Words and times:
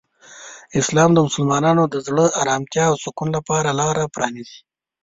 اسلام 0.81 1.09
د 1.13 1.17
مسلمانانو 1.27 1.83
د 1.93 1.95
زړه 2.07 2.25
آرامتیا 2.41 2.83
او 2.91 2.95
سکون 3.03 3.29
لپاره 3.37 3.69
لاره 3.79 4.03
پرانیزي. 4.15 4.59